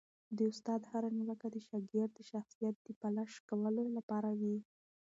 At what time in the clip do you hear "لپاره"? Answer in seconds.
3.97-4.29